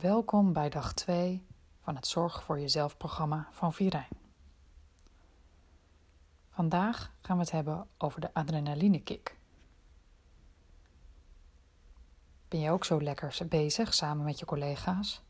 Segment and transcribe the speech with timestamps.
[0.00, 1.46] Welkom bij dag 2
[1.80, 4.08] van het Zorg voor Jezelf programma van Virijn.
[6.48, 9.36] Vandaag gaan we het hebben over de adrenalinekick.
[12.48, 15.22] Ben je ook zo lekker bezig samen met je collega's?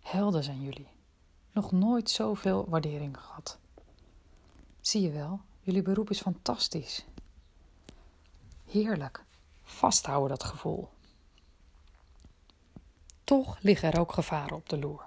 [0.00, 0.88] Helden zijn jullie.
[1.52, 3.58] Nog nooit zoveel waardering gehad.
[4.80, 7.06] Zie je wel, jullie beroep is fantastisch.
[8.64, 9.24] Heerlijk.
[9.62, 10.88] Vasthouden dat gevoel.
[13.26, 15.06] Toch liggen er ook gevaren op de loer.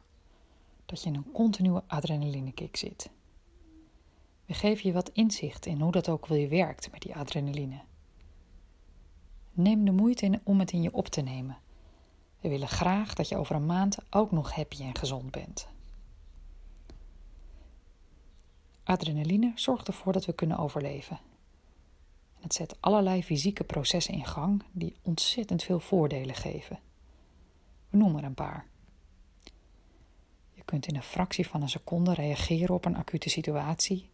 [0.86, 3.09] Dat je in een continue adrenalinekick zit.
[4.45, 7.82] We geven je wat inzicht in hoe dat ook weer werkt met die adrenaline.
[9.52, 11.58] Neem de moeite in om het in je op te nemen.
[12.40, 15.67] We willen graag dat je over een maand ook nog happy en gezond bent.
[18.84, 21.20] Adrenaline zorgt ervoor dat we kunnen overleven.
[22.36, 26.80] En het zet allerlei fysieke processen in gang die ontzettend veel voordelen geven.
[27.90, 28.66] We noemen er een paar.
[30.54, 34.09] Je kunt in een fractie van een seconde reageren op een acute situatie.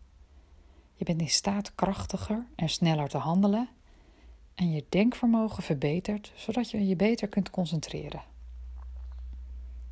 [0.93, 3.69] Je bent in staat krachtiger en sneller te handelen.
[4.55, 8.23] En je denkvermogen verbetert, zodat je je beter kunt concentreren.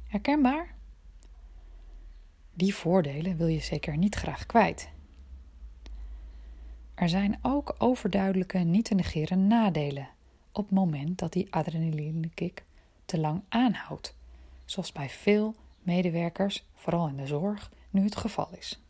[0.08, 0.76] Herkenbaar?
[2.54, 4.90] Die voordelen wil je zeker niet graag kwijt.
[6.94, 10.10] Er zijn ook overduidelijke, niet te negeren nadelen
[10.52, 12.64] op het moment dat die adrenalinekick
[13.14, 14.16] te lang aanhoudt,
[14.66, 18.82] zoals bij veel medewerkers, vooral in de zorg, nu het geval is.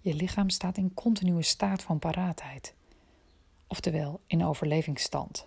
[0.00, 2.74] Je lichaam staat in continue staat van paraatheid,
[3.66, 5.46] oftewel in overlevingsstand,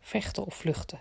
[0.00, 1.00] vechten of vluchten.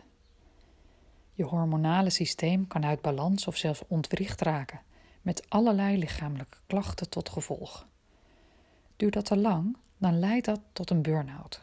[1.34, 4.82] Je hormonale systeem kan uit balans of zelfs ontwricht raken,
[5.22, 7.88] met allerlei lichamelijke klachten tot gevolg.
[8.96, 11.62] Duurt dat te lang, dan leidt dat tot een burn-out.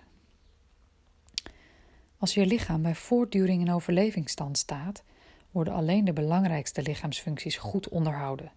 [2.20, 5.02] Als je lichaam bij voortduring in overlevingsstand staat,
[5.50, 8.52] worden alleen de belangrijkste lichaamsfuncties goed onderhouden.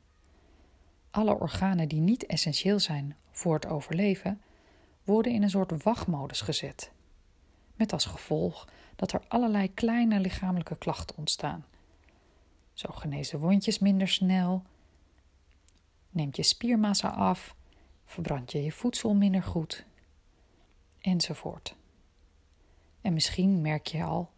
[1.12, 4.42] Alle organen die niet essentieel zijn voor het overleven,
[5.04, 6.92] worden in een soort wachtmodus gezet.
[7.76, 11.66] Met als gevolg dat er allerlei kleine lichamelijke klachten ontstaan.
[12.74, 14.64] Zo genezen wondjes minder snel,
[16.10, 17.56] neemt je spiermassa af,
[18.06, 19.86] verbrand je je voedsel minder goed,
[21.02, 21.76] enzovoort.
[23.04, 24.32] En misschien merk je al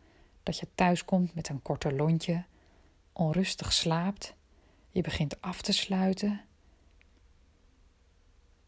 [0.43, 2.43] dat je thuiskomt met een korter lontje,
[3.13, 4.35] onrustig slaapt,
[4.91, 6.41] je begint af te sluiten.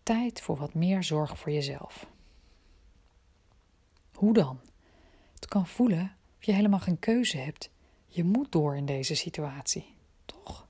[0.04, 2.08] Tijd voor wat meer zorg voor jezelf.
[4.14, 4.60] Hoe dan?
[5.34, 7.70] Het kan voelen of je helemaal geen keuze hebt.
[8.08, 10.68] Je moet door in deze situatie, toch?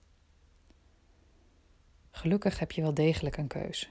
[2.12, 3.88] Gelukkig heb je wel degelijk een keuze.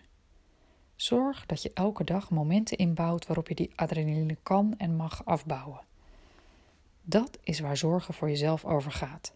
[0.97, 5.81] Zorg dat je elke dag momenten inbouwt waarop je die adrenaline kan en mag afbouwen.
[7.03, 9.34] Dat is waar zorgen voor jezelf over gaat.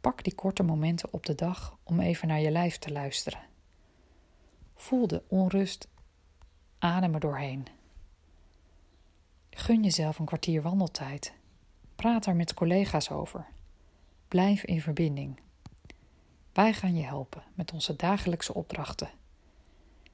[0.00, 3.40] Pak die korte momenten op de dag om even naar je lijf te luisteren.
[4.74, 5.88] Voel de onrust,
[6.78, 7.66] adem er doorheen.
[9.50, 11.34] Gun jezelf een kwartier wandeltijd.
[11.94, 13.46] Praat er met collega's over.
[14.28, 15.40] Blijf in verbinding.
[16.52, 19.10] Wij gaan je helpen met onze dagelijkse opdrachten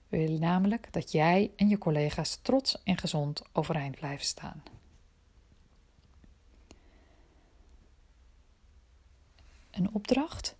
[0.08, 4.62] we willen namelijk dat jij en je collega's trots en gezond overeind blijven staan.
[9.70, 10.56] Een opdracht?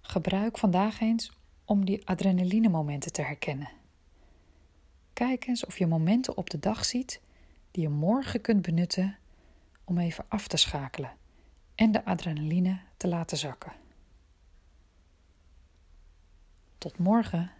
[0.00, 1.32] Gebruik vandaag eens
[1.64, 3.70] om die adrenalinemomenten te herkennen.
[5.12, 7.20] Kijk eens of je momenten op de dag ziet
[7.70, 9.18] die je morgen kunt benutten
[9.84, 11.16] om even af te schakelen
[11.74, 13.72] en de adrenaline te laten zakken.
[16.78, 17.57] Tot morgen.